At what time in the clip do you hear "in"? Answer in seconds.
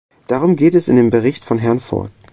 0.87-0.95